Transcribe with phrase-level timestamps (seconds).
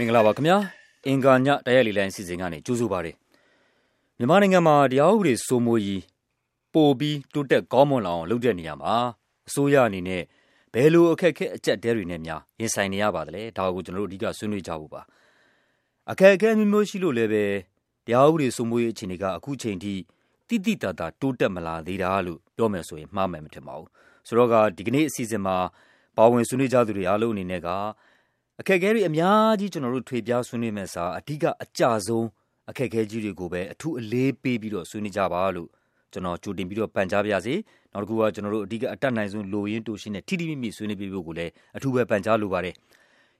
[0.00, 0.56] မင်္ဂလာပါခင်ဗျာ
[1.06, 3.12] အင်္ဂါညတရားလီလိုင်းစီစဉ်ကနေကြိုးဆိုပါရစေ
[4.18, 6.02] မြန်မာနိုင်ငံမှာတရားဥပဒေစိုးမိုးရေး
[6.74, 8.94] ပိုပြီးတိုးတက်ကောင်းမွန်လာအောင်လုပ်တဲ့နေရာမှာ
[9.48, 10.22] အစိုးရအနေနဲ့
[10.74, 15.02] ဘယ်လိုအခက်အခဲအကျက်တဲတွေနဲ့များရင်ဆိုင်နေရပါသလဲဒါကိုကျွန်တော်တို့အဓိကဆွေးနွေးကြဖို့ပါ
[16.10, 17.44] အခက်အခဲမျိုးမျိုးရှိလို့လည်းပဲ
[18.06, 19.94] တရားဥပဒေစိုးမိုးရေးအခြေအနေကအခုချိန်ထိ
[20.48, 23.88] တိတိတသာတိုးတက်မလာသေးတာလို့ပြောမယ်ဆိုရင်မှားမယ်မထင်ပါဘူး
[24.26, 25.56] ဆိုတော့ကဒီကနေ့အစီအစဉ်မှာ
[26.16, 27.68] ပါဝင်ဆွေးနွေးကြသူတွေအားလုံးအနေနဲ့က
[28.62, 32.26] အခက်အခဲတွေအများကြီးကျွန်တော်တို့ထွေပြားဆွေးနွေးမယ်စာအဓိကအကြဆုံး
[32.70, 35.68] အခက်အခဲကြီးတွေကိုပဲအထူးအလေးပေးပြီးတော့ဆွေးနွေးကြပါလို့
[36.12, 37.54] ကျွန်တော်ကြိုတင်ပြီးတော့ပန်ကြားပါရစေ
[37.92, 42.74] နောက်တစ်ခုကကျွန်တော်တို့အဓိကအတတ်နိုင်ဆုံးလိုရင်းတိုးရှင်းတဲ့ထိထိမိမိဆွေးနွေးပေးဖို့ကိုလည်းအထူးပဲပန်ကြားလိုပါတယ်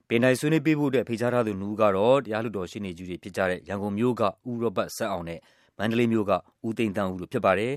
[0.07, 5.39] ပင်တိုင်းဆွေးနွေးပေးဖို့အတွက်ဖိတ်ကြားထားသူနှူးကတော့တရားလူတော်ရှင်းနေကြီးတွေဖြစ်ကြတဲ့ရန်ကုန်မြို့ကဦးရောဘတ်ဆက်အောင်နဲ့
[5.77, 6.31] မန္တလေးမြို့က
[6.67, 7.73] ဦးသိန်းတန်းဦးတို့ဖြစ်ပါတယ်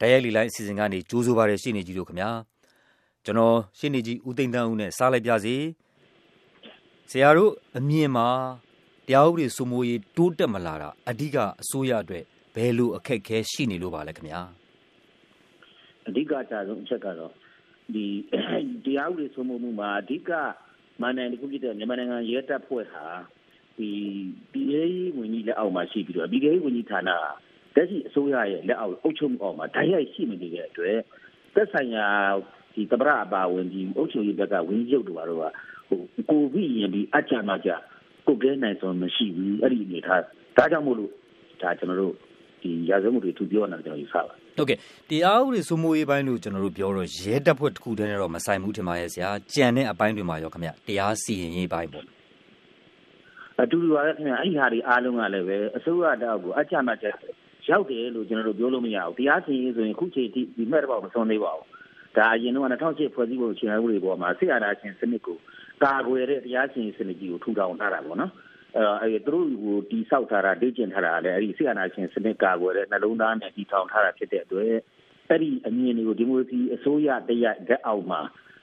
[0.00, 2.30] တရားလီလိုင်းအစီအစဉ်ကနေကြိုးဆိုပါရရှင်းနေကြီးတို့ခင်ဗျာ
[3.24, 5.56] ကျွန်တော်ရှင်းနေကြီးဦးသိန်းတန်းဦးနဲ့စားလိုက်ပြစီ
[7.12, 8.28] ဆရာတို့အမြင်မှာ
[9.06, 14.40] တရားဥပဒေစိုးမိုးရေးတိုးတက်မလာတာအဓိကအစိုးရအတွက်ဘယ်လိုအခက်အခဲရှိနေလို့ပါလဲခင်ဗျာ
[16.08, 17.32] အဓိကအကြဆုံးအချက်ကတော့
[17.94, 18.06] ဒီ
[18.84, 20.30] တရားဥပဒေစိုးမိုးမှုမှာအဓိက
[21.00, 23.06] မန္တန်တစ်ခုဖြစ်တဲ့မြန်မာနိုင်ငံရဲတပ်ဖွဲ့ဟာ
[23.78, 23.90] ဒီ
[24.52, 27.10] ပြည်ရေးဝန်ကြီးလက်အောက်မှာရှိပြီးတော့ပြည်ရေးဝန်ကြီးဌာန
[27.74, 30.96] တက်ရှိအစိုးရရဲ့လက်အောက်အုပ်ချုပ်မှုအောက်မှာဓာတ်ရိုက်ရှိနေနေတဲ့အတွက်
[31.54, 32.08] သက်ဆိုင်ရာ
[32.74, 35.44] ဒီတပရအပါဝင်ဒီအုပ်ချုပ်ရေးဘက်ကဝန်ကြီးချုပ်တို့ဘာလို့က
[35.90, 37.70] ဟိုကိုပြီးရင်ဒီအကြမ်းမှကြ
[38.26, 40.22] ကိုကဲနိုင်ဆုံးမရှိဘူးအဲ့ဒီအနေထား
[40.56, 41.10] ဒါကြောင့်မို့လို့
[41.62, 42.14] ဒါကျွန်တော်တို့
[42.62, 44.78] ဒီရာဇဝတ်မှုတွေသူပြောနေတာကျွန်တော်ယူဆပါဟုတ်ကဲ့
[45.10, 52.04] တရားဥပဒေစိုးမိုးရေးပိုင်းလို့ကျွန်တော်တို့ပြောတော့ရဲတပ်ဖွဲ့တစ်ခုတည်းနဲ့တော့မဆိုင်ဘူးထင်ပါရဲ့ဆရာကြံတဲ့အပိုင်းတွေမှာရောခင်ဗျတရားစီရင်ရေးပိုင်းပေါ့
[53.62, 57.06] အတူတူပါပဲခင်ဗျအဲ့ဒီဟာတွေအားလုံးကလည်းပဲအစိုးရတောက်ကိုအကြမ်းမှကြ
[57.70, 61.66] ရောက်တယ်လို့ကျွန်တော်တို့ပြောလို့မရဘူးတရားစီရင်ဆိုရင်ခုချိန်ထိဒီမဲ့တော့မဆုံးသေးပါဘူး
[62.16, 65.38] ဒါအရင်တော့2008ဖွဲ့စည်းပုံအခြေခံဥပဒေပေါ်မှာဆရာနာရှင်စနစ်ကို
[65.84, 68.32] ကာကွယ်တဲ့တရားစီရင်စနစ်ကြီးကိုထူထောင်ထားတာပေါ့နော်
[69.02, 74.72] အဲသူတို့ကိုတိဆောက်ထားတာဒေ့ကျင်ထားတာလည်းအဲ့ဒီဆရာနာရှင်စနစ်ကာကွယ်တဲ့နှလုံးသားနဲ့တည်ထောင်ထားတာဖြစ်တဲ့အတွက်
[75.28, 78.20] အဲ့ဒီအမြင်တွေကိုဒီမိုကရေစီအစိုးရတရက်လက်အောက်မှာ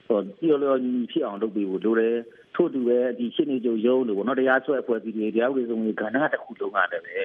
[0.08, 0.78] ဟိုပြောလို့
[1.12, 2.16] ဖြစ်အောင်လုပ်ပေးဖို့လိုတယ်
[2.54, 7.18] ထို့တူပဲဒီရှင်းနေကြုံရုံးလို့ပေါ့နော်တရားစွဲအဖွဲ့အစည်းတွေတရားဥပဒေဆုံးကဏ္ဍတစ်ခုလုံးကလည်းပဲ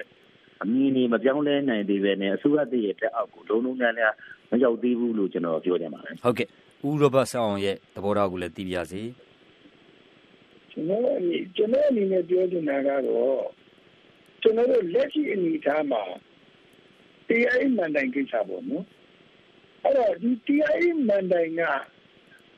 [0.63, 4.13] အမြင်တွေမပြောင်းလဲနိုင်သေးပဲနဲ့အစိုးရတည်းရဲ့လက်အောက်ကိုလုံးလုံးများများ
[4.51, 6.47] မရောက်သေးဘူးလို့ကျွန်တော်ပြောချင်ပါတယ်ဟုတ်ကဲ့
[6.87, 9.01] ဦးရောဘတ်ဆောင်ရဲ့သဘောထားကိုလည်းသိပြပါစေ
[10.73, 13.43] ကျွန်တော်အနေကျွန်တော်အနေနဲ့ပြောချင်တာကတော့
[14.41, 16.03] ကျွန်တော်တို့လက်ရှိအနေအထားမှာ
[17.27, 18.85] တရားမှန်တိုင်ကိစ္စပေါ့နော်
[19.83, 21.61] အဲ့တော့ဒီတရားမှန်တိုင်က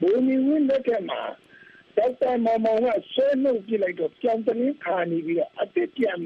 [0.01, 1.21] ဘုံမီဝင်းလက်ထက်မှာ
[1.97, 6.19] ဒေါက်တာမောင်မောင်ကဆွဲနှုတ်ပြလိုက်တော့ကြောင်တလင်းခါနေပြီးတော့အစ်စ်ပြန်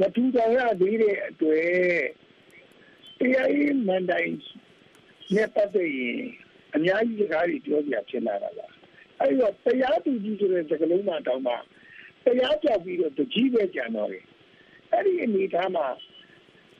[0.00, 1.66] မထူတော်ရသေးတဲ့အတွက်
[3.18, 3.50] တရား
[3.86, 4.30] မှန်တိုင်
[5.34, 6.20] နဲ့ပတ်သက်ရင်
[6.74, 8.68] အများကြီးစကားတွေပြောပြဖြစ်လာတာပါ
[9.20, 11.54] အဲ့တော့တရားသူကြီးဆိုတဲ့စကားလုံးမှတောင်းမှ
[12.24, 14.24] တရားကြောက်ပြီးတော့တကြီးပဲကြံတော့တယ်
[14.92, 15.86] အဲ့ဒီအနေထားမှာ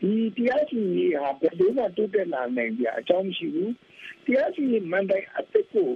[0.01, 3.73] ဒီတရားစီရင်ဟာဘယ်လိုမှတိုးတက်လာနိုင်ကြအကြောင်းမရှိဘူး
[4.25, 5.91] တရားစီရင်မှန်တိုင်းအစ်စ်ကို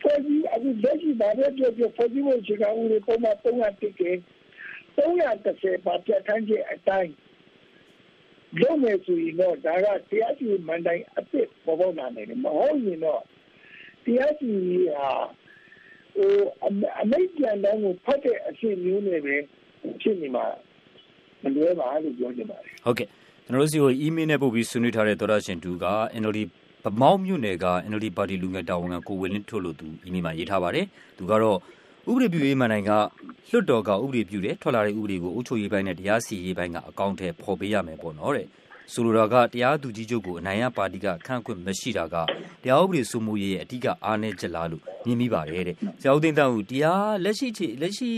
[0.00, 4.04] ဖွဲ့စည်းအခုလက်ရှိဘာပဲပြောပြောဖွဲ့စည်းဖို့ခြေကဦးတွေပုံမှန်300တိကျ
[4.96, 7.12] 330ပါပြဋ္ဌာန်းချက်အတိုင်း
[8.60, 13.22] လုပ်မယ်ဆိုရင်တော့ဒါကတရားစီရင်မှန်တိုင်းအစ်စ်ပေါ်ပေါက်လာနိုင်တယ်မဟုတ်ရင်တော့
[14.10, 15.08] တရားစီရင်ဟာ
[16.14, 16.32] ဟို
[17.02, 19.36] အမိတ်ပြန်တန်းကိုဖတ်တဲ့အဖြစ်မျိုးနဲ့ပဲ
[20.00, 20.44] ဖြစ်နေမှာ
[21.42, 23.08] မလွဲပါလို့ပြောချင်ပါတယ်ဟုတ်ကဲ့
[23.44, 25.86] ကျွန်တော်တို့စီကိုအီးမေးလ်နဲ့ပို့ပြီးဆွေးနွေးထားတဲ့သောရရှင်တူက
[26.20, 26.38] NLD
[26.84, 30.86] ဗမောက်မြို့နယ်က NLD ပါတီလူငယ်တာဝန်ခံကိုဝင်းလင်းထုတ်လို့သူအီးမေးလ်မှာရေးထားပါတယ်
[31.18, 31.58] သူကတော့
[32.10, 32.92] ဥပဒေပြုရေးမှန်တိုင်းက
[33.50, 38.46] လွတ်တော်ကဥပဒေပြုတယ်ထွက်လာတဲ့ဥပဒေကိုအုပ်ချုပ်ရေးပိုင်းနဲ့တရားစီရင်ပိုင်းကအကောင့်ထဲပေါ်ပေးရမယ်ပေါ့နော်တဲ့
[38.92, 42.16] ဆိုလိုတာကတရားသူကြီးချုပ်ကိုအနိုင်ရပါတီကခန့်ခွင့်မရှိတာက
[42.62, 48.10] တရားဥပဒေစိုးမိုးရေးရဲ့အဓိကအားနည်းချက်လားလို့မြင်မိပါတယ်တဲ့ဆရာဦးသိန်းတန်းဦးတရားလက်ရှိချေလက်ရှိ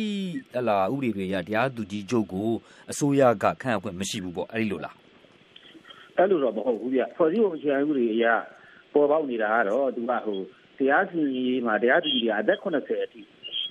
[0.55, 2.51] ဟလာဥပဒေတွေရတရားသူကြီးချုပ်ကို
[2.91, 4.97] အစိုးရကခန့်ခွင့်မရှိဘူးပေါ့အဲ့ဒီလိုလား
[6.17, 8.27] အဲ့လိုတော့မဟုတ်ဘူးဗျဖွဲ့စည်းပုံအခြေခံဥပဒေအရ
[8.95, 10.39] ပေါ်ပေါက်နေတာကတော့သူကဟို
[10.79, 13.23] တရားစီရင်ရေးမှာတရားသူကြီးတွေအသက်80အထိ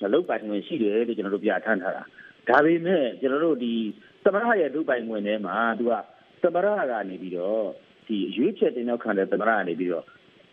[0.01, 2.03] မလုပ်ပိုင်ခွင့်ရှိတယ်လို့ကျွန်တော်တို့ပြဋ္ဌာန်းထားတာ
[2.47, 3.73] ဒါပေမဲ့ကျွန်တော်တို့ဒီ
[4.23, 5.93] သမရရဲ့လုပ်ပိုင်ခွင့်ထဲမှာသူက
[6.43, 7.63] သမရကနေပြီးတော့
[8.07, 10.05] ဒီရွေးချယ်တင်ရောက်ခံတဲ့သမရကနေပြီးတော့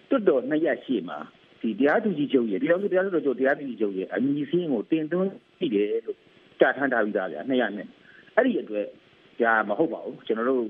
[0.08, 1.18] တွတ်တော်နှစ်ရက်ရှိမှာ
[1.60, 6.18] ဒီတရားသူကြီးချုပ်ရဲ့တရားသူတရားသူချုပ်တရားသူကြီးချုပ်ရဲ့အမည်စင်းကိုတင်သွင်းရှိတယ်လို့
[6.60, 7.86] ကြားထမ်းထားပြီးသားဗျာနှစ်ရက်နဲ့
[8.36, 8.86] အဲ့ဒီအတွက်
[9.40, 10.62] ကြာမဟုတ်ပါဘူးကျွန်တော်တို့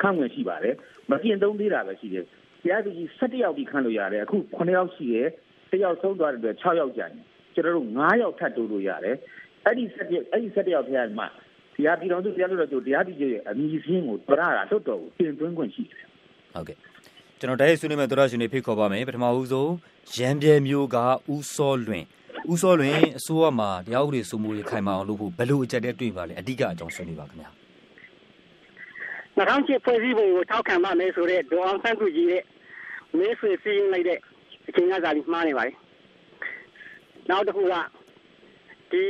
[0.00, 0.74] ခန့်ဝင်ရှိပါတယ်
[1.10, 2.24] မပြင်သုံးသေးတာပဲရှိတယ်
[2.62, 5.28] တရားသူကြီး7ယောက်ဒီခန့်လို့ရတယ်အခု9ယောက်ရှိတယ်
[5.70, 7.24] တစ်ယောက်ဆုံးသွားတဲ့အတွက်6ယောက်ကြာတယ်
[7.54, 9.16] ကျွန်တော်တို့9ယောက်ထပ်တိုးလို့ရတယ်
[9.64, 11.26] အဲ့ဒီ7ယောက်အဲ့ဒီ7ယောက်ထဲမှာ
[11.80, 16.04] တရားပြည်တော်စုတရားလို့တော့တရားပြည်ရဲ့အမည်စင်းကိုပြရတာတော်တော်ကိုပြင်သွင်းခွင့်ရှိတယ်
[16.54, 16.76] ဟုတ်ကဲ့
[17.38, 19.72] ကျွန်တော်တိုက်ဆွေးနွေးမဲ့သောရရှင်တွေဖိတ်ခေါ်ပါမယ်ပထမဦးဆုံး
[20.16, 20.96] ရန်ပြဲမျိုးက
[21.34, 22.04] ဦးစောလွင်
[22.52, 27.50] ဦးစောလွင်အစိုးရမှာတရားဥပဒေစိုးမိုးရေးခိုင်မာအောင်လုပ်ဖို့ဘယ်လိုအကြက်တဲတွေ့ပါလဲအဓိကအကြောင်းဆွေးနွေးပါခင်ဗျာ
[29.38, 32.42] 2008ဖွဲ့စည်းပုံကိုထောက်ခံပါမယ်ဆိုတဲ့ဒေါအောင်ဆန်းစုကြည်ရဲ့
[33.18, 34.18] မဲဆွေစီးရင်လိုက်တဲ့
[34.68, 35.76] အချိန်ကစားပြီးမှားနေပါတယ်
[37.30, 37.74] နောက်တစ်ခုက
[38.92, 39.04] ဒီ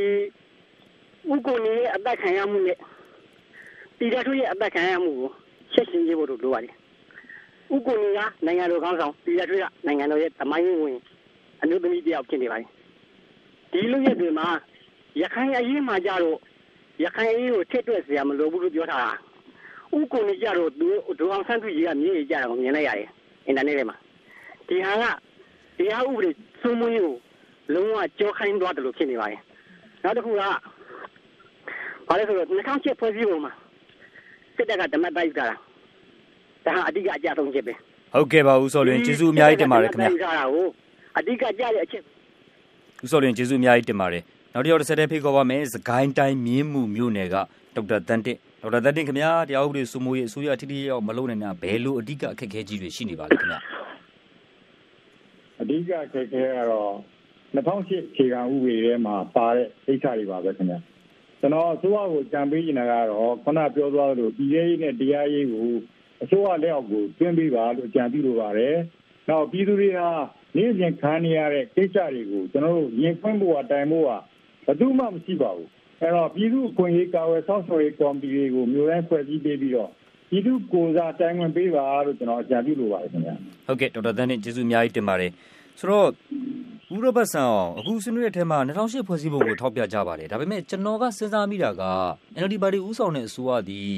[1.32, 2.78] ဥက္ကုနေရဲ့အသက်ခံရမှုနဲ့
[3.98, 5.30] ပြည်ထောင်စုရဲ့အသက်ခံရမှုကို
[5.72, 6.74] ရှင်းရှင်းရေးဖို့လိုပါတယ်
[7.74, 10.98] ဥက္ကုနေကနိုင်ငံတော်ကောင်းဆောင်ပြည်ထောင်စုကနိုင်ငံတော်ရဲ့တမိုင်းဝင်
[11.62, 12.68] အနုသမီးတယောက်ဖြစ်နေပါတယ်
[13.72, 14.48] ဒီလူရဲ့တွေမှာ
[15.20, 16.38] ရခိုင်အရေးမှာကြတော့
[17.04, 19.12] ရခိုင်အရေးကိုထည့်တွက်စရာမလိုဘူးလို့ပြောထားတာ
[19.96, 20.88] ဥက္ကုနေကြတော့သူ
[21.18, 23.08] ဒိုအောင်ဆန်းသူကြီးကမြေကြီးကြတာကိုမြင်လိုက်ရတယ်
[23.46, 23.96] အင်တာနက်ထဲမှာ
[24.68, 25.04] ဒီဟာက
[25.78, 26.30] တရားဥပဒေ
[26.62, 27.16] စိုးမိုးရေးကို
[27.74, 29.40] လုံးဝကြောခိုင်းသွားတယ်လို့ဖြစ်နေပါတယ်
[30.02, 30.42] နောက်တစ်ခုက
[32.10, 33.52] ဘာလဲဆိုတော့2008ဖွဲ့စည်းပုံမှာ
[34.56, 35.54] စစ်တပ်ကဓမ္မတိုက်ကြတာ
[36.66, 37.74] ဒါဟာအဓိကအကြဆုံးချက်ပဲ
[38.14, 40.32] ဟုတ်ကဲ့ပါဦးစောလွင်ကျေးဇူးအများကြီးတင်ပါတယ်ခင်ဗျာ
[41.18, 42.02] အဓိကကြတဲ့အချက်
[43.04, 44.22] ဦးစောလွင်ကျေးဇူးအများကြီးတင်ပါတယ်
[44.52, 47.36] နောက်တစ်ယောက်တစ်ဆက်တည်းဖိတ်ခေါ်ပါမယ်စကိုင်းတိုင်းမြင်းမှုမြို့နယ်က
[47.74, 53.60] ဒေါက်တာတန်တစ်ဒေါက်တာတန်တစ်ခင်ဗျာတရားဥပဒေစိုးမိုးရေးအစိုးရထိထိရောက်မလုပ်နိုင်တာဘယ်လိုအဓိကအခက်အခဲကြီးတွေရှိနေပါလဲခင်ဗျာ
[55.60, 56.92] အဓိကအခက်အခဲကတော့
[57.54, 60.78] 2008ခြေခံဥပဒေထဲမှာပါတဲ့အိတ်ချတွေပါပဲခင်ဗျာ
[61.40, 65.70] ကျွန်တော်အစိုးရကိုကြံပေးနေတာကတော့ခုနပြောသွားသလိုပြည်ရေးနဲ့တရားရေးကို
[66.22, 68.76] အစိုးရလက်အောက်ကိုတွင်းပေးပါလို့ကြံပြုလိုပါတယ်။
[69.28, 70.08] နောက်ပြည်သူတွေဟာ
[70.56, 74.10] နေ့စဉ်ခံနေရတဲ့ကိစ္စတွေကိုကျွန်တော်တို့ရင်ဖွင့်ဖို့အတိုင်ဖို့က
[74.66, 75.68] ဘယ်သူမှမရှိပါဘူး။
[76.02, 79.90] အဲတော့ပြည်သူ့အခွင့်အရေးကာဝယ်ဆောက်ရှောက်ရေးကော်မတီတွေကိုမျိုးတိုင်းဖွဲ့စည်းပေးပြီးတော့
[80.30, 83.34] ပြည်သူကိုယ်စားတိုင်ဝင်ပေးပါလို့ကျွန်တော်အကြံပြုလိုပါတယ်ခင်ဗျာ။
[83.66, 85.30] ဟုတ်ကဲ့ဒေါက်တာသန်းနဲ့ကျေးဇူးအများကြီးတင်ပါတယ်။
[85.80, 86.08] ဆိုတော့
[86.94, 91.82] ဦးရောဘတ်ဆန်အောင်အခုဆွေးနွေးတဲ့အထက်မှာ2008ဖွဲ့စည်းပုံကိုထောက်ပြကြပါတယ်ဒါပေမဲ့ကျွန်တော်ကစဉ်းစားမိတာက
[92.40, 93.94] NLD ပါတီဦးဆောင်တဲ့အစိုးရသည်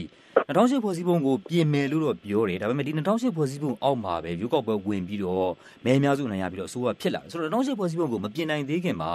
[0.49, 5.51] 2008ဖွဲ့စည်းပုံကိုပြင်မယ်လို့တော့ပြောတယ်ဒါပေမဲ့ဒီ2008ဖွဲ့စည်းပုံအောက်မှာပဲရွေးကောက်ပွဲဝင်ပြီးတော့
[5.85, 9.13] မဲအများစုနိုင်ရပြီးတော့အစိုးရဖြစ်လာဆိုတော့2008ဖွဲ့စည်းပုံကိုမပြင်နိုင်သေးခင်မှာ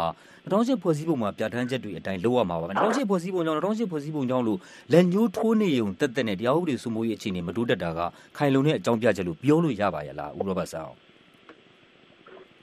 [0.50, 4.60] 2008ဖွဲ့စည်းပုံမှာပြဋ္ဌာန်းချက်တွေအတိုင်းလုပ်ရမှာပါ2008ဖွဲ့စည်းပုံကြောင့်2008ဖွဲ့စည်းပုံကြောင့်လို့
[4.92, 8.00] လက်ညှိုးထိုးနေုံတက်တက်နဲ့တရားဥပဒေစိုးမိုးရေးအခြေအနေမတိုးတက်တာက
[8.38, 11.07] ခိုင်လုံတဲ့အကြောင်းပြချက်လို့ပြောလို့ရပါရဲ့လားဦးရောဘတ်ဆန်အောင်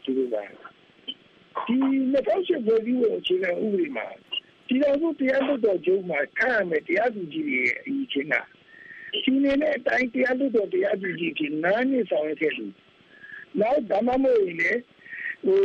[0.04, 0.42] ဒီလိုပါ
[1.66, 1.76] ဒီ
[2.12, 2.76] 2008ဖွဲ့စည်းပုံ
[3.18, 4.06] အခြေခံဥပဒေမှာ
[4.66, 8.34] ဒီလိုမျိုးတရားလွတ်တော်ကျုံးမှာခန့်ရမယ်တရားသူကြီးတွေရဲ့အရေးချင်းက
[9.24, 12.66] ဒီနေ့နဲ့အတိုင်းတရားလွတ်တော်တရားသူကြီးကြီးနားနေဆောင်ရခဲ့လူ
[13.60, 14.72] နောက်ဓမ္မမို့ရင်လေ
[15.44, 15.60] ဟို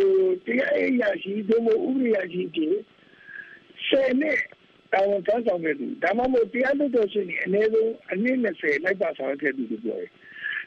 [0.46, 2.78] တရားအရာရှိတို့မို့ဥပဒေအရာရှိကြီး
[3.88, 4.40] ဆယ်နှစ်
[4.94, 10.10] တောင်းတဆောင်ခဲ့သူဓမ္မမို့တရားလွတ်တော်ရှင်အနည်းဆုံးအနည်း20လိုက်ပါဆောင်ခဲ့သူတို့ပြောတယ်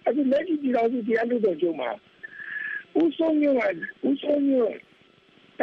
[0.07, 1.91] အခုလက်ရှိပြည်တော်စုတရားလွတ်တော်ကျုံးမှာ
[3.01, 3.61] ဦးဆုံးညက
[4.09, 4.67] ဦးဆုံးညဥ
[5.59, 5.61] ပ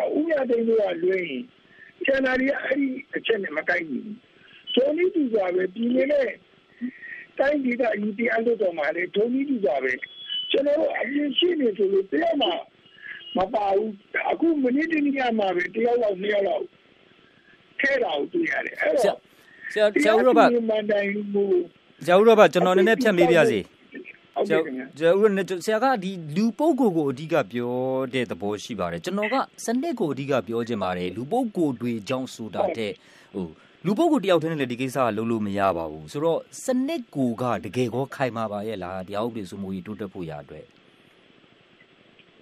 [0.49, 1.27] ဒေတွေကလွင်
[2.05, 4.07] ကျန်တာတွေအဲ့ဒီအချက်နဲ့မကိုက်ဘူး။
[4.75, 6.29] ဒုံနည်းတူစွာပဲပြည်နေတဲ့
[7.37, 9.93] တိုင်းဒေသယူတရားလို့တော့မှလေဒုံနည်းတူစွာပဲ
[10.51, 12.51] ကျွန်တော်တို့အရင်ရှိနေဆိုလို့တရားမှာ
[13.37, 13.91] မပါဘူး
[14.31, 16.63] အခုမနေ့တနေ့ကမှပဲတရားလောက်နှစ်ယောက်လောက်
[17.79, 19.17] ထဲတာကိုတွေ့ရတယ်အဲ့တော့
[19.73, 23.59] ဆရာဆရာဦးရောဘဆရာဦးရောဘကျွန်တော်နည်းနည်းဖြတ်မေးပြစီ
[24.39, 27.73] ဟုတ်ကဲ့ခင်ဗျာကျွန်တော်ဆရာကဒီလူပုဂ္ဂိုလ်ကိုအဓိကပြော
[28.13, 32.93] တဲ့သဘောရှိပါတယ်ကျွန်တော်ကစနစ်ကိုအဓိကပြောချင်ပါတယ်လူပုဂ္ဂိုလ်တွေကြောင့်ဆိုတာတဲ့
[33.35, 33.47] ဟို
[33.85, 40.65] လူပုဂ္ဂိုလ်တယောက်တည်းနဲ့လည်းဒီကိစ္စကလုံးလို့မရပါဘူးဆိုတော့စနစ်ကိုကတကယ်ကောခိုင်မာပါရဲ့လားတရားဥပဒေစိုးမိုးရေးတိုးတက်ဖို့ရအတွက်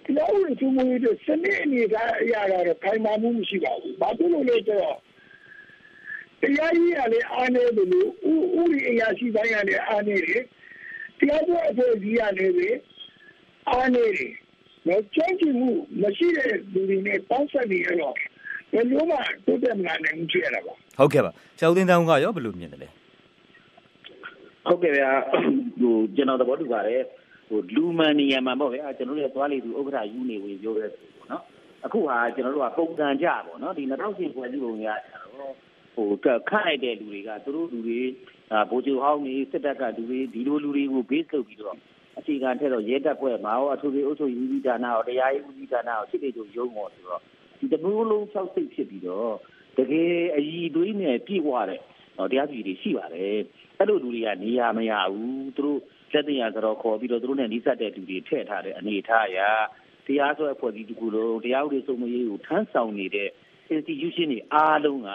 [0.06, 4.98] တရားဥပဒေစိုးမိုးရေးအတွက်စနစ်အနေကအရာတော့ခိုင်မာမှုမရှိပါဘူးဘာဖြစ်လို့လဲဆိုတော့
[6.42, 8.32] တရားကြီးကလည်းအားနေတယ်လို့ဥ
[8.62, 10.44] ဥရိအရာရှိတိုင်းကလည်းအားနေတယ်
[11.20, 12.70] တရားပွဲအဖွဲ့အစည်းရလည်းပဲ
[13.70, 14.32] အားနေတယ်
[14.88, 15.70] နော်ကြိုးကြည့်မှု
[16.02, 18.16] မရှိတဲ့လူတွေနဲ့ပေါင်းဆက်နေရတော့
[18.74, 22.90] ဘယ်လိုမှတိုးတက်မလာနိုင်ဘူးဖြစ်ရတာပါဟုတ်ကဲ့ပါဆရာဦးသိန်းတန်းကရောဘယ်လိုမြင်တယ်လဲ
[24.68, 25.10] ဟုတ်ကဲ့ဗျာ
[25.82, 27.02] ဟိုကျွန်တော်သဘောတူပါတယ်
[27.50, 31.44] ဟိုလူမန်နေရမှာပေါ့ဗျာကျွန်တော်တို့ရဲ့သွားလေသူဥက္ကဋ္ဌယူနေဝင်ပြောရဲဆိုပေါ့နော်
[31.86, 35.54] အခုဟာကျွန်တော်တို့ကပုံစံကြပေါ့နော်ဒီ2000ဖွဲ့စည်းပုံကကျွန်တော်
[35.96, 36.08] ဟို
[36.50, 38.00] ခန့်လိုက်တဲ့လူတွေကသူတို့လူတွေ
[38.70, 41.78] ဗိုလ်ချုပ်ဟောင်းတွေစစ်တပ်ကလူတွေဒီလိုလူတွေကို base လုပ်ပြီးတော့
[42.20, 47.22] အခြေခံထက်တော့ရဲတပ်ဖွဲ့မှာရောအထူးအုပ်ချုပ်ရေးဦးစီးဌာနရောတရားရေးဦးစီးဌာနရောစစ်တေတို့ရုံးပေါ်ဆိုတော့
[47.60, 49.34] ဒီတမျိုးလုံး၆စိတ်ဖြစ်ပြီးတော့
[49.78, 51.82] တကယ်အည်သွေးနဲ့ပြည့်ဝတဲ့
[52.32, 53.38] တရားစီတွေရှိပါတယ်
[53.78, 55.80] အဲ့လိုလူတွေကနေရာမရဘူးသူတို့
[56.14, 59.50] လက်တင်ရဆိုတော့ခေါ်ပြီးတော့သူတို့နဲ့နှိစက်တဲ့လူတွေထည့်ထားတဲ့အနေထားရာ
[60.06, 63.30] တရားစွဲအဖွဲ့အစည်းတခုလုံးတရားဥပဒေစိုးမိုးရေးကိုထမ်းဆောင်နေတဲ့
[63.76, 65.10] institution တွေအားလုံးက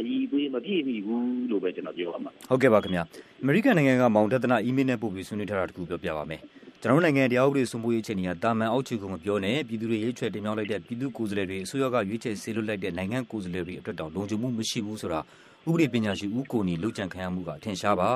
[0.00, 3.02] အည်သွေးမပြည့်မီဘူးလို့ပဲကျွန်တော်ပြောရမှာဟုတ်ကဲ့ပါခင်ဗျာ
[3.42, 6.40] အမေရိကန်နိုင်ငံကမောင်တသနာအီးမေးလ်နဲ့ပို့ပြီးဆွေးနွေးထားတာတခုပြောပြပါမယ်
[6.80, 15.20] ကျွန်တော်တို့နိုင်ငံတရားဥပဒေစိုးမိုးရေးအခြေအနေကတာမန်အောက်ခြေကိုမပြောနဲ့ပြည်သူတွေရွေးချယ်တင်မြှောက်လိုက်တဲ့ပြည်သူကိုယ်စားလှယ်တွေအစိုးရကရွေးချယ်ဆေးလွတ်လိုက်တဲ့နိုင်ငံကိုယ်စားလှယ်တွေအတွက်တောင်လုံခြုံမှုမရှိဘူးဆိုတာ
[15.68, 18.08] ဥပဒေပညာရှင်ဦးကိုနီလှုပ်ကြံခံရမှုကအထင်ရှားပါ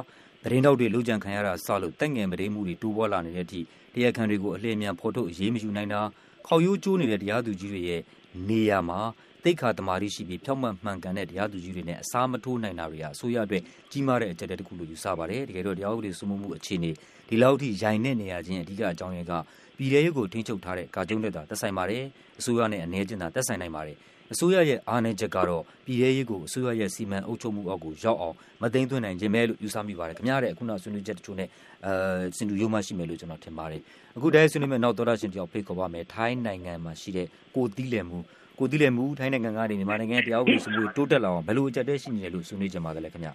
[0.44, 3.61] သတင်းတောက်တွေလှုပ်ကြံခံရတာစလို့တက်ငယ်မတိမှုတွေတိုးပွားလာနေတဲ့အထိ
[3.94, 6.00] တရားခံတွေကိုအလင်းအမြန်ဖော်ထုတ်အရေးမယူနိုင်တာ
[6.47, 8.00] ခေါက်ရိုးကျိုးနေတဲ့တရားသူကြီးတွေရဲ့
[8.49, 9.00] နေရာမှာ
[9.45, 16.90] သိက္ခာသမာဓိရှိပြီးဖြောင့်မတ်မှန်ကန်တဲ့တရားသူကြီးတွေနဲ့အစားမထိုးနိုင်တာတွေဟာအစိုးရအတွက်ကြီးမားတဲ့အကြက်တဲတစ်ခုလို့ယူဆပါတယ်တကယ်တော့တရားဥပဒေစိုးမိုးမှုအခြေအနေ
[17.28, 19.33] ဒီလောက်ထိရိုင်နေနေရခြင်းအဓိကအကြောင်းရင်းက
[19.78, 22.04] ပြည်ထရေးကိုထိန်းချုပ်ထားတဲ့ကာကျုံးလက်တာသက်ဆိုင်ပါတယ်
[22.40, 23.97] အစိုးရနဲ့အနေချင်းသာသက်ဆိုင်နိုင်ပါတယ်
[24.32, 31.49] အစိုးရရဲ့အားနည်းချက်ကတော့ပြည်ထရေးကိုအစိုးရရဲ့စီမံအုပ်ချုပ်မှုအောက်ကိုရောက်အောင်မသိမ်းသွင်းနိုင်ခြင်းပဲလို့ယူဆမိပါတယ်ခင်ဗျားတဲ့အခုနောက်ဆွေးနွေးချက်တချို့နဲ့
[31.87, 31.92] အဲ
[32.37, 33.80] စင်တူရိုးမှရှိမယ်လို့ကျွန်တော်ထင်ပါတယ်
[34.16, 38.18] အခုတည်းဆွေးနွေးမယ်နောက်သောတာရှင်တယောက်ဖိတ်ခေါ်ပါမယ်ထိုင်းနိုင်ငံမှာရှိတဲ့ကိုတီးလယ်မှု
[38.58, 43.32] ကိုတီးလယ်မှုထိုင်းနိုင်ငံကနေမြန်မာနိုင်ငံတရားဥပဒေစိုးမိုးတိုးတက်လာအောင်ဘယ်လိုအကြက်တဲရှိနေတယ်လို့ဆွေးနွေးကြပါသလဲခင်ဗျာ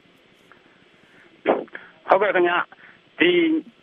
[2.07, 2.57] ဟုတ်ကဲ့ခင်ဗျာ
[3.19, 3.29] ဒီ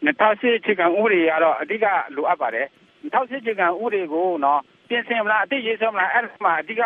[0.06, 1.86] 2008အခြေခံဥပဒေကတော့အဓိက
[2.16, 2.66] လိုအပ်ပါတယ်
[3.12, 4.60] 2008အခြေခံဥပဒေကိုနော်
[4.90, 6.82] ပြင်ဆင်မလားအတိတ်ရေးဆွဲမလားအဲ့ဒါမှအဓိက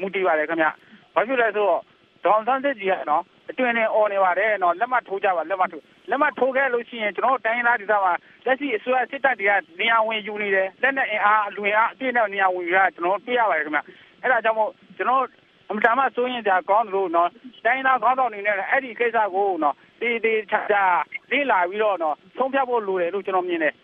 [0.00, 0.66] မူတည်ပါတယ်ခင်ဗျ
[1.14, 1.82] ဘာဖြစ်လဲဆိုတော့
[2.24, 8.12] ဒေါန်ဆန်းစစ်ကြီးကနော်အတွင်နဲ့អော်နေပါတယ်နော်လက်မှတ်ထိုးကြပါလက်မှတ်ထိုးလက်မှတ်ထိုးခဲ့လို့ရှိရင်ကျွန်တော်တို့တိုင်းရင်းသားဒေသမှာ
[8.46, 13.80] လက်ရှိအစိုးရစစ်တပ်တွေကနေရာဝင်ယူနေတယ်လက်နဲ့အင်အားအလွင်အားအပြည့်နဲ့နေရာဝင်ယူတာကျွန်တော်တို့တွေ့ရပါတယ်ခင်ဗျ
[14.22, 15.22] အဲ့ဒါကြောင့်မို့ကျွန်တော်
[15.68, 17.28] အမှန်တမ်းဆိုရင်ကြာကောင်းတယ်လို့နော်
[17.64, 20.84] တိုင်းသားခေါင်းဆောင်နေနဲ့အဲ့ဒီကိစ္စကိုနော်ဒီဒီချာချာ
[21.30, 23.74] လေးလာပြီးတော့နော်ဆုံးဖြတ်ဖို့လိုတယ်လို့ကျွန်တော်မြင်တယ်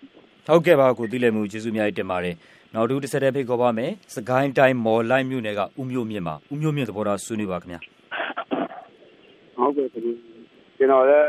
[0.49, 2.35] ဟုတ်ကဲ့ပါကိုသိလဲမှုကျေးဇူးများတင်ပါတယ်
[2.75, 7.81] နောက်တစ်ဆက်တည်းဖိတ်ခေါ်ပါမယ်စကိုင်းတိုင်းမော်လိုက်မြို့နယ်ကဦးမျိုးမြင့်ပါဦးမျိုးမြင့်သဘောထားဆွေးနွေးပါခင်ဗျာ
[9.57, 11.29] ဟုတ်ကဲ့ကျွန်တော်လည်း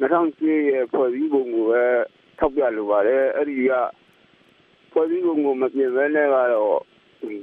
[0.00, 1.82] 2000ရဲ့ဖွဲ့စည်းပုံကိုပဲ
[2.38, 3.72] ထောက်ပြလိုပါတယ်အဲ့ဒီက
[4.92, 6.80] ဖွဲ့စည်းပုံကိုမပြင်ဘဲနဲ့ကတော့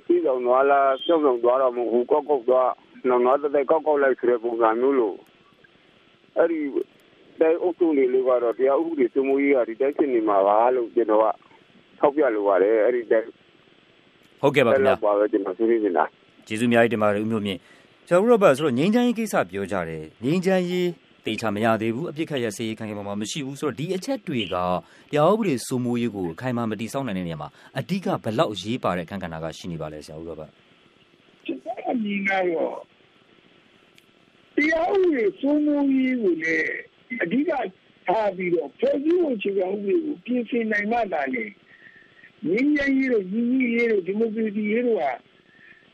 [0.05, 2.71] ပြီးတော့နွားလာပြောင်းပြောင်းသွားတော့မဟုတ်ကောက်ကောက်သွား
[3.07, 5.17] နော်နွားတဲ့ကောက်ကောက်လိုက်ဆိုတဲ့ပုံစံမျိုးလို့
[6.37, 6.59] အဲ့ဒီ
[7.39, 11.25] တိုင်းအုပ်စုတွေလို့ကတော့တရားဥပဒေစိုးမိုးရေးကဒီတိုင်းဖြစ်နေမှာပါလို့ကျွန်တော်က
[12.05, 13.27] ထောက်ပြလိုပါတယ်အဲ့ဒီတိုင်း
[14.41, 16.05] ဟုတ်ကဲ့ပါခင်ဗျာပါပဲကျွန်တော်ဆွေးနွေးနေတာ
[16.47, 17.59] ကျေးဇူးအများကြီးတင်ပါတယ်ဦးမျိုးမြင့်
[18.07, 20.89] ကျွန်တော်တို့ကဆိုတော့ငင်းချမ်းရေးကိစ္စပြောကြတယ်ငင်းချမ်းရေး
[21.25, 24.57] တေချာမရသေးဘူးအပြစ်ခတ်ရစေးခံခံမှာမရှိဘူးဆိုတော့ဒီအချက်တွေကတ
[25.15, 30.47] ရားဥပဒေစိုးမိုးရေးကိုခိုင်မာမတိစောင့်နိုင်တဲ့နေရာမှာအဓိကဘလောက်ရေးပါတဲ့အခန်းကဏ္ဍကရှိနေပါလဲဆရာဦးရောပါ
[31.45, 32.75] ကျွန်တော်အမြင်ကတော့
[34.55, 36.69] တရားဥပဒေစိုးမိုးရေးကိုလည်း
[37.23, 37.51] အဓိက
[38.07, 41.43] ထားပြီးတော့ဖွဲ့စည်းပုံခြေခံဥပဒေကိုပြင်ဆင်နိုင်မှသာလေ
[42.47, 45.11] ငြိမ်းချမ်းရေးတို့ညီညီရေးတို့ဒီမိုကရေစီရေးတို့ဟာ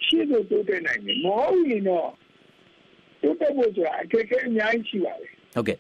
[0.06, 2.08] ရှေ့သို့တိုးတက်နိုင်တယ်မဟုတ်ရင်တော့
[3.22, 5.78] တိုးတက်ဖို့ဆိုတာအခက်အခဲအများကြီးရှိပါတယ်ဟုတ်ကဲ့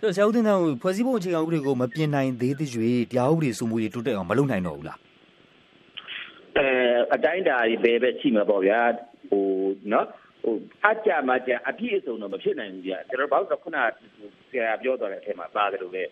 [0.00, 2.68] ဆိုတော့ဆရာဦးတင်တောင်ဖွဲ့စည်းပုံအခြေခံဥပဒေကိုမပြင်နိုင်သေးသေး၍
[3.10, 4.98] တရားဥပဒေစိုးမိုးရေးတိုးတက်အောင်မလုပ်နိုင်တော့ဘူးလား
[6.56, 6.68] အဲ
[7.14, 8.80] အတိုင်းတာကြီးဘယ်ပဲရှိမှာပေါ့ဗျာ
[9.30, 9.46] ဟို
[9.92, 10.06] နော်
[10.42, 13.78] ဟိုအကြမှာကြအပြည့်အစုံတော့မဖြစ်နိုင်ဘူးကြာကျွန်တော်ဘာလို့ခုန
[14.50, 16.04] ဆရာပြောသွားတဲ့အထက်မှာပါတယ်လို့လေ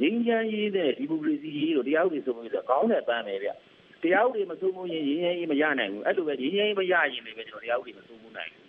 [0.00, 3.50] ငင်းချမ်းရေးတဲ့ဒီမိုကရေစီရေးတို့တရားဥပဒေစိုးမိုးရေးဆိုကောင်းတဲ့ပန်းပဲဗျ
[4.02, 8.64] တရားဥပဒေမစိုးမိုးရင်ရင်းရဲရေးမရနိုင်ဘူးအဲ့လိုပဲရင်းရဲရေးမရရင်လည်းပဲကျွန်တော်တရားဥပဒေမစိုးမိုးနိုင်ဘူး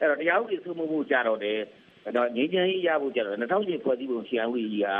[0.00, 1.60] အဲ့တော့တရားဥပဒေစိုးမိုးမှုကြတော့တယ်
[2.16, 4.98] တော့ငင်းချမ်းရေးရဖို့ကြတော့2000ဖွဲ့စည်းပုံရှင်းဥပဒေကြီးဟာ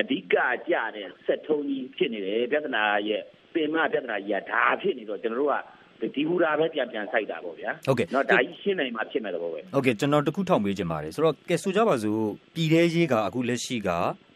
[0.00, 0.34] အဓိက
[0.68, 3.22] ကြတဲ့စက်ထုံးကြီးဖြစ်နေတယ်ပြဿနာရဲ့
[3.54, 12.22] ပင်မပြဿနာကြီးကဒါဖြစ်နေတော့ကျွန်တော်တို့ကဒီဘူရာပဲပြန်ပြန်ဆိုင်တာပေါ့ဗျာဟုတ်ကဲ့နော်ဒါကြီးရှင်းနိုင်မှာဖြစ်မယ်တော့ပဲဟုတ်ကဲ့ကျွန်တော်တခုထောက်မေးချင်ပါတယ်ဆိုတော့ကဲဆိုကြပါစို့
[12.54, 13.90] ပြည်ထဲရေးကအခုလက်ရှိက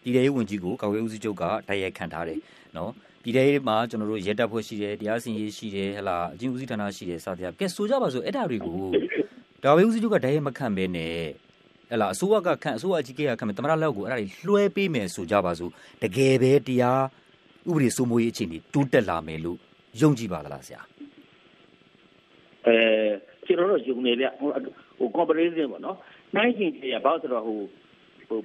[0.07, 2.39] ပြည်ထဲရေးဝန်ကြီးကိုကာကွယ်ဦးစီးချုပ်ကတိုက်ရိုက်ခံထားတယ်
[2.77, 2.91] နော်
[3.23, 8.79] ပြည်ထဲရေးမှာကျွန်တော်တို့ရဲတပ်ဖွဲ့ရှိတယ်တရားစီရင်ရေးရှိတယ်ဟလာအချင်းဦးစီးဌာနရှိတယ်စသဖြင့်ကဲဆိုကြပါစို့အဲ့ဒါတွေကို
[9.65, 11.15] ကာကွယ်ဦးစီးချုပ်ကတိုက်ရိုက်မခံဘဲနဲ့
[11.91, 15.71] ဟလာအစိုးရကခံအစိုးရအကြီးကခံမယ်တမရလောက်ကိုအဲ့ဒါတွေလွှဲပေးမယ်ဆိုကြပါစို့
[16.03, 17.03] တကယ်ပဲတရား
[17.69, 19.59] ဥပဒေစိုးမိုးရေးအခြေအနေတိုးတက်လာမယ်လို့
[20.01, 20.81] ယုံကြည်ပါသလားဆရာ
[22.67, 22.77] အဲ
[23.47, 24.49] ကျွန်တော်တို့ယုံနေဗျဟို
[24.99, 25.97] ဟို corporation ပေါ့နော်
[26.37, 27.69] နိုင်ချင်းကြီးရဘာလို့ဆိုတော့ဟိုဟို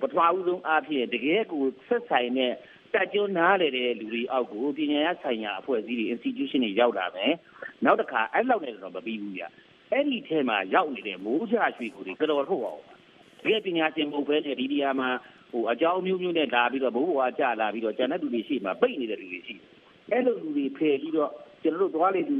[0.01, 2.53] ပထမဦးဆုံးအားဖြင့်တကယ်ကိုဆက်ဆိုင်တဲ့
[2.93, 7.33] တက်ကြွနားလေတဲ့လူတွေအောက်ကိုပညာရေးဆိုင်ရာအဖွဲ့အစည်းတွေ institution တွေရောက်လာမယ်
[7.85, 9.43] နောက်တစ်ခါအဲ့လောက်နဲ့တော့မပြီးဘူးဗျ
[9.91, 12.83] အဲ့ဒီထဲမှာရောက်နေတဲ့မိုးချရွှေကိုတွေတော်တော်ထုတ်အောင်
[13.43, 15.09] တကယ်ပညာရှင်မဟုတ်ဘဲနဲ့ဒီနေရာမှာ
[15.51, 19.55] ဟိုအကြောင်းမျိုးမျိုးနဲ့လာပြီးတော့ဘိုးဘွားကြလာပြီးတော့ကျန်တဲ့လူတွေရှိမှပိတ်နေတဲ့လူတွေရှိ
[20.11, 21.31] အဲ့လိုလူတွေဖယ်ပြီးတော့
[21.63, 22.35] ကျွန်တော်တို့သွားလေဒီ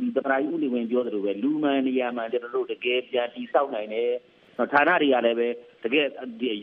[0.00, 4.10] ဒီတပရာကြီးဦးနေဝင်ပြောသလိုပဲလူမှန်နေရာမှကျွန်တော်တို့တကယ်ပြန်တိဆောက်နိုင်တယ်
[4.72, 5.48] ဌာနတွေကလည်းပဲ
[5.82, 6.06] တကယ်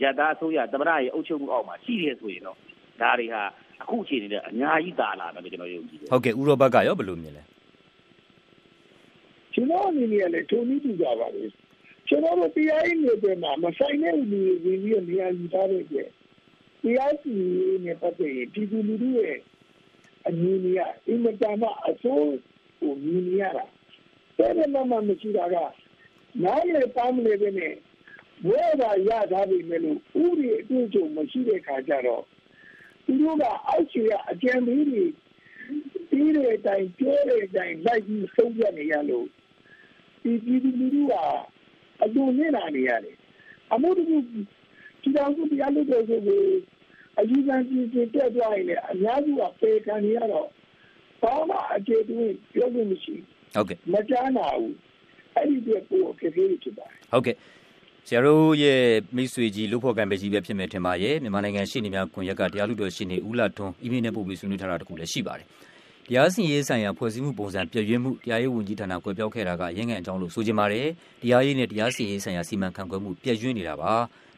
[0.02, 2.56] ရတအစိုးရတပရာရဲ့အုပ်ချုပ်မှုအောက်မှာရှိတယ်ဆိုရင်တော့
[3.00, 3.42] ဒါတွေဟာ
[3.82, 7.42] အခုအချိန်နဲ့အများကြီးတာလာတယ်ကျွန်တော်ယုံကြည်တယ်ဟုတ်ကဲ့ဥရောပကရောဘယ်လိုမြင်လဲ
[9.54, 11.44] ကျွန်တော်အနေနဲ့လည်းထုံနည်းတူကြပါလေ
[12.08, 16.08] ကျွန်တော်တို့တရားရေးနယ်မှာမဆိုင်တဲ့လူတွေဝင်ပြီးနေရာယူထားတဲ့အတွက်
[16.82, 19.38] တရားစီရင်နဲ့ပတ်သက်ရင်ပြည်သူလူထုရဲ့
[20.26, 20.76] အမြင်ကြီး
[21.08, 22.34] အင်မတန်မှအဆိုး
[22.80, 23.66] ကိုမြင်ရတာ
[24.38, 25.56] တဲ့မှမှမရှိတာက
[26.44, 27.74] နားလေပေါင်းလေပဲနဲ့
[28.46, 32.24] ဘဝကရထားပြီမဲ့လို့ဥပဒေအတွေ့အကြုံမရှိတဲ့ခါကျတော့
[33.04, 35.04] သူတို့ကအောက်ခြေကအကြံပေးတွေ
[36.10, 39.26] ပြီးတဲ့အတိုင်းပြောတဲ့အတိုင်းလိုက်ပြီးဆုံးဖြတ်နေရလို့
[40.22, 41.14] ဒီပြည်သူလူထုက
[42.02, 43.16] အတူနေတာနေရတယ်
[43.72, 46.20] အမှုတူဒီတော်စုတရားလို့ပြောဆို
[47.18, 50.48] အယူခံကြည့်ကြည့်တက်သွားရင်လည်းအများစုကပေခံနေရတော့
[51.20, 53.14] ဘာမှအခြေအတွေ့ပြောလို့မရှိ
[53.54, 54.74] ဟုတ်ကဲ့မကြားနာဘူး
[55.36, 57.36] အဲ့ဒီအတွက်ကိုအခက်အခဲတွေဖြစ်ပါတယ်ဟုတ်ကဲ့
[58.08, 58.80] ဆရာတို့ရဲ့
[59.16, 65.46] မိတ်ဆွေကြီးလူဖို့ကံပဲကြီးပဲဖြစ်မယ်ထင်ပါရဲ့မြန်မာနိုင်ငံရှေ့နေများကွန်ရက်ကတရားလူတော်ရှေ့နေဦးလာထွန်းအီးမေးလ်နဲ့ပို့ပြီးဆွေးနွေးထားတာတခုလည်းရှိပါတယ်
[66.08, 70.86] တရားစီရင်ဆိုင်ရာဖွဲ့စည်းမှုပုံစံပြည့်ရွေးမှုတရားရေးဝန်ကြီးဌာနကွယ်ပြောက်ခဲ့တာကအရင်ကအကြောင်းလို့ဆိုကြပါတယ်
[71.22, 73.92] တရားရေးနဲ့တရားစီရင်ဆိုင်ရာစီမံခန့်ခွဲမှုပြည့်ရွေးနေတာပါ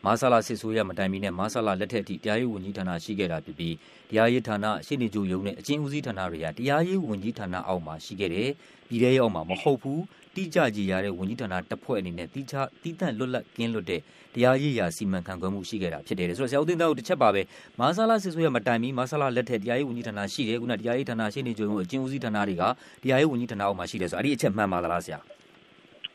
[0.04, 3.74] မာဆလာစစ်ဆိုးရမတိုင်မီနဲ့မာဆလာလက်ထက်အထိတရားရေးဝန်ကြီးဌာနရှိခဲ့တာဖြစ်ပြီး
[4.10, 8.50] တရားရေးဌာနရှေ့နေချုပ်ရုံးနဲ့အကျဉ်းဦးစီးဌာနတွေကတရားရေးဝန်ကြီးဌာနအောက်မှာရှိခဲ့တယ်
[8.88, 10.00] ပြည်ထဲရောက်မှာမဟုတ်ဘူး
[10.36, 14.00] တိကျကြည်ရတဲ့ဝန်ကြီးဌာနတစ်ဖွဲ့အနေနဲ့တိကျတိတန့်လွတ်လပ်ကင်းလွတ်တဲ့
[14.34, 17.42] တရားရေးရာစီမံခန့်ခွဲမှုရှိခဲ့တာဖြစ်တယ်ဆိုတော့ဆရာဦးသိန်းသားတို့တစ်ချက်ပါပဲ
[17.80, 22.62] မာဆလာစစ်ဆိုးရမတိုင်မီမာဆလာလက်ထက်တရားရေးဝန်ကြီးဌာနရှိတယ်ခုနတရားရေးဌာနရှေ့နေချုပ်ရုံးအကျဉ်းဦးစီးဌာနတွေက
[23.02, 25.18] တရားရေးဝန်ကြီးဌာနအောက်မှာရှိတယ်ဆိုတော့အဲ့ဒီအချက်မှန်ပါသလားဆရာ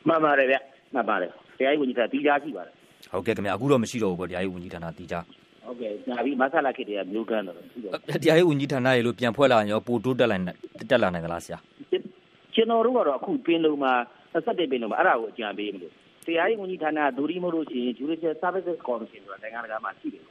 [0.08, 0.56] မှန်ပါတယ်ဗျ
[0.94, 2.74] မှန်ပါတယ်တရားရေးဝန်ကြီးဌာနတီးသားရှိပါတယ်
[3.14, 5.16] ဟုတ်ကဲ့ခင်ဗျအခုတော့မရှိတော့ဘူးပေါ့တရားရေးဝန်ကြီးဌာနတီးကြ
[5.66, 10.58] ဟုတ်ကဲ့ညာပြီးမဆလာခေတ္တကမျိုးကန်းတော့ရှိတော့တရားရေးဝန်ကြီးဌာနရေလို့ပြန်ဖွဲ့လာရင်ရောပိုတိုးတက်လာနိုင်
[10.90, 11.58] တက်လာနိုင်သလားဆရာ
[12.58, 13.94] ကျွန်တော်တို့ကတော့အခုပင်လုံမှာ
[14.34, 15.94] 27ပင်လုံမှာအဲ့ဒါကိုအကြံပေးမလို့
[16.26, 20.24] တရားရေးဝန်ကြီးဌာနဒူရီမို့လို့ရှိရင် Judicial Services Commission ဆိုတာနိုင်ငံတကာမှာရှိတယ်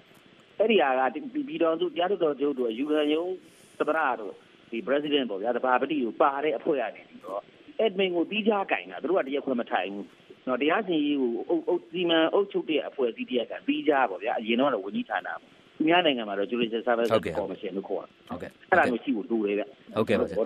[0.59, 1.16] အဲ့ဒီဟာက
[1.49, 3.33] ပြည်တော်စုတရားတော်ချုပ်တို့အယူခံရုံး
[3.78, 4.33] သမရတို့
[4.71, 7.42] ဒီ president ပေါ့ဗျာတဘာပတိကိုပါတဲ့အဖွဲ့ရတယ်ပြီးတော့
[7.85, 10.06] admin ကိုပြီးကြကင်တာတို့ကတရားခွင့်မထိုင်ဘူး
[10.47, 15.38] နော်တရားစီရင်ကိုအုပ်အုပ်စီမံအုပ်ချုပ်တဲ့အဖွဲ့အစည်းတရက်ကပြီးကြပေါ့ဗျာအရင်တော့ဝန်ကြီးဌာနပေါ့
[15.76, 19.64] သူများနိုင်ငံမှာတော့ Judicial Services Commission လို့ခေါ်တာဟုတ်ကဲ့အဲ့ဒါမျိုးရှိဖို့လိုတယ်ဗျ
[19.97, 20.37] ဟုတ်ကဲ့ပါဆရာ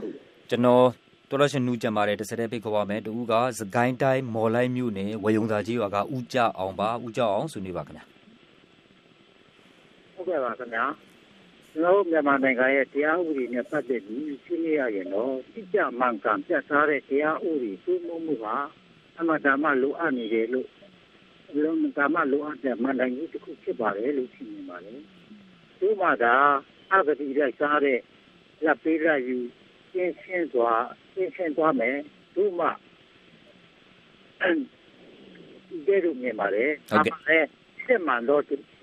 [0.51, 0.85] ကျွန်တော်
[1.31, 8.05] တော်တော်ရှင်နှူးကြံပါတယ်တစ်စက်တည်းဖိတ်ခေါ်ပါမယ်တူကစကိုင်းတိုင်းမော်လိုက်မြို့နယ်ဝေယုံသာကြီးရွာကဦးကြအောင်ပါဦးကြအောင်ဆွေးနွေးပါခင်ဗျာ
[10.15, 10.85] ဟုတ်ကဲ့ပါခင်ဗျာ
[11.73, 18.57] ကျွန်တော်တို့မြန်မာနိုင်ငံရဲ့တရားဥပဒေနဲ့ပတ်သက်ပြီးရှင်းလင်းရရင်တော့တိကျမှန်ကန်ပြတ်သားတဲ့တရားဥပဒေစိုးမိုးမှုဟာ
[19.19, 20.69] အမှန်တမ်းလိုအပ်နေတယ်လို့
[21.63, 25.01] လုံးမတမ်းလိုအပ်တဲ့မှန်တိုင်းကြီးတစ်ခုဖြစ်ပါတယ်လို့ရှင်းနေပါတယ်
[25.79, 26.25] ဒီမှာက
[26.93, 27.99] အဂတိလိုက်စားတဲ့
[28.65, 29.39] လက်ပေးလိုက်ယူ
[29.91, 30.71] ရှင်းရှင်းစွာ
[31.13, 31.97] ရှင်းရှင်းသွားမယ်
[32.35, 32.71] ဒီမှာ
[35.87, 37.47] ဒီလိုမြင်ပါတယ်ဒါမှလည်း
[37.87, 38.83] စစ်မှန်တော့စစ်စ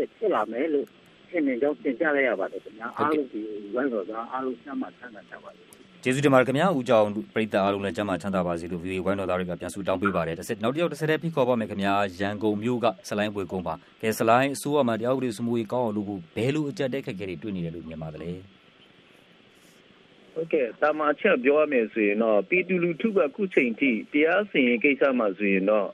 [0.00, 0.86] စ်ဖြစ်လာမယ်လို့
[1.30, 3.40] ရှင်းနေတော့သင်ကြားလိုက်ရပါတယ်ခင်ဗျာအားလုံးဒီ
[3.74, 5.62] ဝိုင်းတော်သားအားလုံးစမ်းမှဆန်းတာပါလေ
[6.02, 18.30] ကျေးဇူးတင်ပါတယ်ခင်ဗျာဦးကြအောင်ပရိသတ်အားလုံးလည်းကျမ်းမာချမ်းသာပါစေလို့ VV ဝိုင်းတော်သားတွေကပြန်ဆုတောင်းပေးပါတယ်တစ်စက်နောက်တစ်ယောက်တစ်စက်တည်းဖိတ်ခေါ်ပါမယ်ခင်ဗျာရန်ကုန်မြို့ကဆလိုင်းပွေကုန်းပါကဲဆလိုင်းအစိုးရမှာတရားဥပဒေစမှုရေးကောင်းအောင်လုပ်ဖို့ဘယ်လိုအကြက်တက်ခက်ခဲတွေတွေ့နေတယ်လို့မြင်ပါသလဲ
[20.34, 25.88] ဟုတ်ကဲ့တာမန်ချက်ပြောရမယ်ဆိုရင်တော့ပြည်သူလူထုကခုချိန်ထိတရားစီရင်ကိစ္စမှာဆိုရင်တော့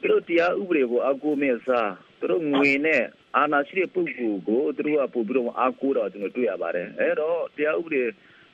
[0.00, 3.02] သူတို့တရားဥပဒေကိုအကူမဲ့စားသူတို့ငွေနဲ့
[3.36, 8.02] အာဏာရှိတဲ့ပုဂ္ဂိုလ်ကိုသူတို့ကပို့ပြီးတော့အကူတော့ကျွန်တော်တွေ့ရပါတယ်အဲတော့တရားဥပဒေ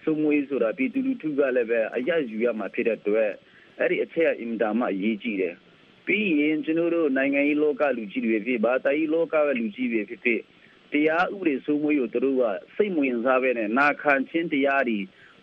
[0.04, 3.30] စုံငွေဆိုတာပြည်သူလူထုကလည်းပဲအရယူရမှာဖြစ်တဲ့အတွက်
[3.78, 5.54] အဲ့ဒီအချက်အင်တာမှအရေးကြီးတယ်
[6.06, 10.40] ပြီးရင်ကျွန်တော်တို့နိုင်ငံရေးလောကလူကြီးတွေဖြစ်ဘာတာရေးလောကကလူကြီးတွေဖြစ်ဖြစ်
[10.92, 12.44] တရားဥပဒေစိုးမိုးရေးကိုသူတို့က
[12.76, 14.98] စိတ်ဝင်စားပဲနဲ့နာခံချင်းတရားတွေ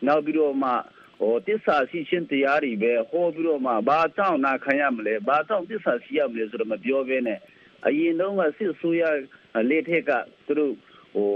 [0.08, 0.72] နောက်ပြီးတော့မှ
[1.20, 7.40] ဟောတစ္ဆာရှိချင်းတရားတွေပဲဟောပြီးတော့မှဘာတောင်းနာခံရမလဲဘာတောင်းတစ္ဆာရှိရမလဲဆိုတော့မပြောဘဲနဲ့
[7.88, 9.04] အရင်တော့ကစစ်ဆိုးရ
[9.70, 10.12] လက်ထက်က
[10.48, 10.74] သူတို့
[11.16, 11.32] ဟို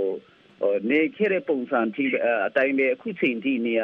[0.89, 2.03] နေခဲ့တဲ့ပုံစံထိ
[2.47, 3.81] အတိုင်းပဲအခုချိန်ထိနေရ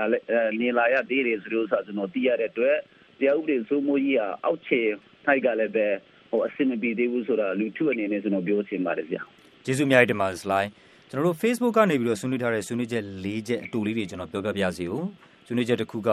[0.61, 2.77] နေလာရသေးတယ်ဆိုလို့ဆိုကျွန်တော်သိရတဲ့အတွက်
[3.19, 4.81] တရားဥပဒေစိုးမိုးရေးဟာအောက်ခြေ
[5.25, 5.87] ထိုက်ကလည်းပဲ
[6.29, 9.21] ဟိုအစင်မပြေသေးဘူးဆိုတာလူထုအနေနဲ့ကျွန်တော်ပြောချင်ပါတယ်ဗျာ
[9.65, 10.69] ကျေးဇူးအများကြီးတင်ပါတယ်စလိုင်း
[11.09, 15.05] ကျွန်တော်တို့ Facebook ကနေပြီးတော့ဆွေးနွေးထားတဲ့ဆွေးနွေးချက်၄ချက်အတူလေးတွေကျွန်တော်ပြောပြပြစီဦး
[15.45, 16.09] ဆွေးနွေးချက်တစ်ခုက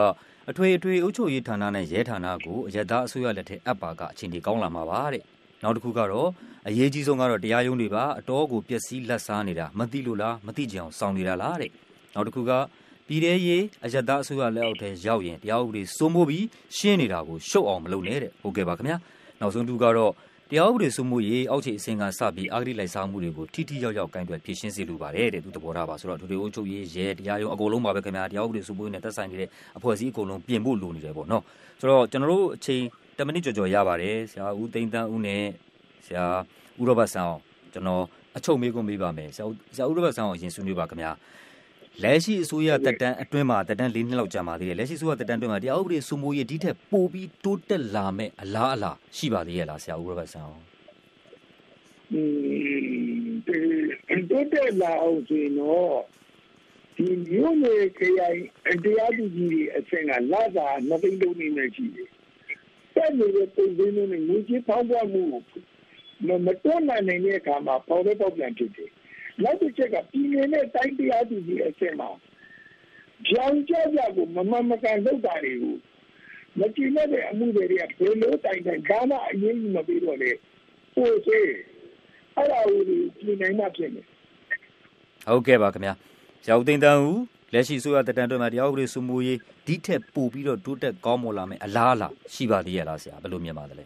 [0.49, 5.23] အထွေအထွေအုပ်ချုပ်ရေးဌာနနဲ့ရဲဌာနကိုအရသာအစိုးရလက်ထက်အပ်ပါကအချိန်ကြီးကောင်းလာမှာပါတဲ့
[5.63, 6.29] နောက်တစ်ခုကတော့
[6.67, 11.71] အရေးကြီးဆုံးကတော့တရားရုံးတွေပါအတော်ကိုပျက်စီးလက်စားနေတာမသိလို့လားမသိကြအောင်စောင့်နေတာလားတဲ့
[12.13, 12.51] နောက်တစ်ခုက
[13.07, 16.45] ပြည်ထရေးအယက်သားအစိုးရလက်အောက်ထဲရောက်ရင်တရားဥပဒေစိုးမိုးပြီး
[16.77, 18.97] ရှင်းနေတာကိုရှုပ်အောင်မလုပ်နဲ့တဲ့ဟုတ်ကဲ့ပါခင်ဗျာ
[19.39, 20.11] နောက်ဆုံးတူကတော့
[20.51, 31.43] တရားဥပဒေစိုးမိုးရေးအောက်ခြေအဆင့်ကစပြီးအာဂတိလိုက်စားမှုတွေကိုထိထိရောက်ရောက်ကင်တွယ်ဖြေရှင်းစေလိုပါတယ်တဲ့သူသဘောထားပါဆိုတော့ဒုတိယအုပ်ချုပ်ရေးရဲတရားရုံးအကုန်လုံးပါပဲခင်ဗျာတရားဥပဒေစိုးမိုးရေးနဲ့သက်ဆိုင်နေတဲ့အဖွဲ့အစည်းအကုန်လုံးပြင်ဖို့လိုနေတယ်ပေါ့နော်
[31.79, 32.81] ဆိုတော့ကျွန်တော်တို့အချိန်
[33.17, 35.43] 10မိနစ်ကျော်ကျော်ရပါတယ်ဆရာဦးသိန်းတန်းဦးနဲ့
[36.05, 36.25] ဆရာ
[36.79, 37.41] ဦးရောဘတ်ဆန်အောင်
[37.73, 38.03] ကျွန်တော်
[38.37, 41.11] အချုပ်မေးခွန်းမေးပါမယ်ဆရာဆရာဦးရောဘတ်ဆန်အောင်အရင်ဆွေးနွေးပါခင်ဗျာ
[42.03, 50.63] လက်ရှိအစိုးရတက်တန်းအတွင်းမှာတက်တန်း၄နှစ်လောက်ကြာပါသေးတယ်လက်ရှိအစိုးရတက်တန်းအတွင်းမှာတရားဥပဒေစိုးမိုးရေးဒီထက်ပိုပြီးတိုးတက်လာမဲ့အလားအလာရှိပါသေးရဲ့လားဆရာဦးရောဘတ်ဆန်အောင်
[52.13, 52.21] อื
[53.25, 55.95] มဒီတိုးတက်လာအောင်ဆိုရင်တော့
[56.95, 58.39] ဒီမျိုးနေခရိုင်
[58.83, 62.09] တရားသူကြီးတွေအဆင့်ကလာတာနှစ်သိန်းသုံးနေနေရှိတယ်။
[62.95, 65.23] တက်နေတဲ့ပုံစံနဲ့ငွေကြေးဖောင်းပွားမှု
[66.27, 68.91] မမတွန်းနိုင်တဲ့အခါမှာပေါ်တဲ့ပေါက်ပြန်ဖြစ်တယ်။
[69.43, 72.09] နောက်တစ်ချက်ကပြည်နယ်နဲ့တိုင်းတရားသူကြီးအဆင့်မှာ
[73.27, 75.75] ကြောင်ကြကြကိုမမမကန်လုပ်တာတွေကို
[76.59, 80.31] မကြည့်မဲ့တဲ့အမှုတွေကဘယ်လိုတိုင်တိုင်ဒါမှအရေးကြီးမပြီးတော့လေ
[80.95, 81.49] ပို့သေး
[82.35, 82.93] အဲ့ဒါကိုပြ
[83.29, 84.01] ည်နိုင်မှဖြစ်နေ
[85.27, 85.93] ဟုတ်ကဲ့ပါခင်ဗျာ
[86.43, 87.19] ဆရာဦးသိန်းတန်းဦး
[87.53, 93.85] လက်ရှိဆိုရတဲ့တန်တွဲမှာတရားဥပဒေစိုးမိုးရေးဒီထက်ပိုပြီးတော့တိုးတက်ကောင်းမွန်လာမယ်အလားအလာရှိပါသေးရဲ့လားဆရာဘယ်လိုမြင်ပါသလဲ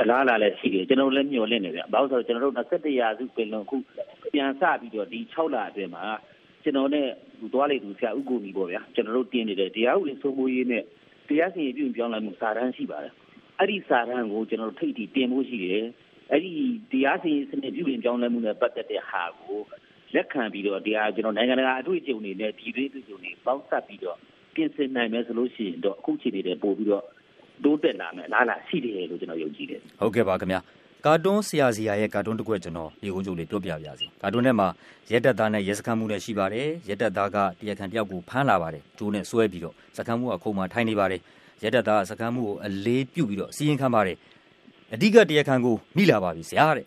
[0.00, 3.76] အလားအလာလည်းရှိတယ်ကျွန်တော်တို့လည်းမျှော်လင့်နေဗျ။ဘာလို့ဆိုတော့ကျွန်တော်တို့21ရာစုပင်လုံခု
[4.32, 6.04] ပြန်စပြီးတော့ဒီ6လအတွင်းမှာ
[6.62, 7.08] ကျွန်တော်နဲ့
[7.52, 10.84] သွားလေသူဆရာဥက္ကိုကြီးပေါ့ဗျာကျွန်တော်တို့တင်နေတဲ့တရားဥပဒေစိုးမိုးရေးနဲ့
[11.28, 13.12] တရားစီရင်ပြုပြောင်းလဲမှုစာတမ်းရှိပါတယ်။
[13.58, 15.84] အဲ့ဒီစာတမ်းကိုကျွန်တော်တို့ထိတ်ထိတင်ဖို့ရှိတယ်။
[16.32, 16.52] အဲ့ဒီ
[16.92, 19.60] တရားစီရင်စနစ်ပြုပြင်ပြောင်းလဲမှုနဲ့ပတ်သက်တဲ့ဟာကို
[20.14, 24.18] လက်ခံပြီးတော့တရားကျွန်တော်နိုင်ငံတကာအတွေ့အကြုံတွေနဲ့ဒီသေးအတွေ့အကြုံတွေပေါင်းစပ်ပြီးတော့
[24.54, 27.04] ပြင်ဆင်နိုင်မယ်ဆိုလို့ရှိရင်တော့အခုချိန်တွေပို့ပြီးတော့
[27.64, 30.60] တိုးတက်လာမယ်လားလားရှိတယ်လို့ကျွန်တော်ယုံကြည်တယ်ဟုတ်ကဲ့ပါခင်ဗျာ
[31.06, 34.68] ကာတွန်းဆရာစီယာရဲ့ကာတွန်းတစ်ခွက်ကျွန်တော်ဒီကုန်းချုပ်လေးပြောပြပါရစေကာတွန်းထဲမှာ
[35.12, 41.20] ရက်တက်သားနဲ့ရက်စခန်းမှုနဲ့ရှိပါတယ်ရက်တက်သားကတရားခံတယောက်ကိုဖမ်းလာပါတယ်ကျိုးနဲ့ဆွဲပြီးတော့စခန်းမှုကခုံမှထိုင်နေပါတယ်
[41.62, 44.16] ရက်တက်သားကစခန်းမှုကိုအလေးပြုတ်ပြီးတော့စီရင်ခံပါတယ်
[44.94, 46.86] အဓိကတရားခံကိုမိလာပါပြီဆရာတဲ့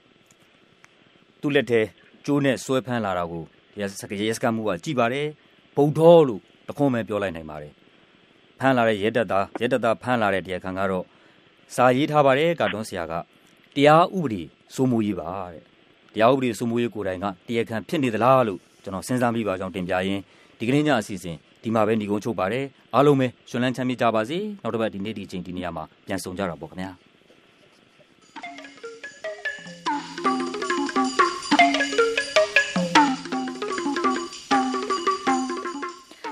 [1.42, 1.82] သူ့လက်ထဲ
[2.26, 3.44] ကျိုးနဲ့ဆွဲဖမ်းလာတာကို
[3.80, 5.28] ရက်စခန်းရက်စခန်းမှုကကြည်ပါတယ်
[5.76, 7.74] ဗုဒ္ဓလို့တခွန်းပဲပြောလိုက်နိုင်ပါတယ်
[8.60, 11.06] ဖမ်းလာတဲ့ရက်တက်သားရက်တက်သားဖမ်းလာတဲ့တရားခံကတော့
[11.76, 13.13] စာရေးထားပါတယ်ကာတွန်းဆရာက
[13.76, 14.41] တရားဥပဒေ
[14.76, 15.63] စိုးမိုးရေးပါတဲ့
[16.13, 20.22] တရားဥပဒေစိုးမိုးရေးကိုယ်တိုင်ကတရားခံဖြစ်နေသလားလို့ကျွန်တော်စဉ်းစားမိပါကြောင်းတင်ပြရင်း
[20.60, 26.91] ဒီကနေ့ညအစီအစဉ်ဒီမှာပဲညီကုန်းချုပ်ပါတယ်အားလုံးပဲရှင်လန်းချမ်းမြေ့ကြပါစေနောက်တစ်ပတ်ဒီနေ့ဒီချိန်ဒီနေရာမှာပြန်ဆောင်ကြတာပေါ့ခင်ဗျာ